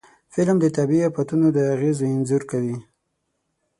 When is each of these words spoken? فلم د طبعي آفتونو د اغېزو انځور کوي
فلم 0.33 0.57
د 0.61 0.65
طبعي 0.77 0.99
آفتونو 1.09 1.47
د 1.51 1.57
اغېزو 1.73 2.05
انځور 2.15 2.43
کوي 2.51 2.77